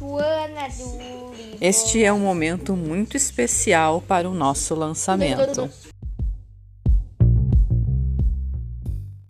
[0.00, 5.68] Joana do Este é um momento muito especial para o nosso lançamento.